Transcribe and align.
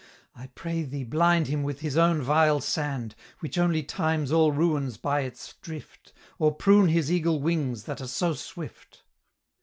I 0.35 0.47
pray 0.55 0.81
thee 0.81 1.03
blind 1.03 1.45
him 1.45 1.61
with 1.61 1.81
his 1.81 1.95
own 1.95 2.23
vile 2.23 2.59
sand, 2.59 3.13
Which 3.39 3.59
only 3.59 3.83
times 3.83 4.31
all 4.31 4.51
ruins 4.51 4.97
by 4.97 5.21
its 5.21 5.53
drift, 5.61 6.11
Or 6.39 6.55
prune 6.55 6.87
his 6.87 7.11
eagle 7.11 7.39
wings 7.39 7.83
that 7.83 8.01
are 8.01 8.07
so 8.07 8.33
swift." 8.33 9.03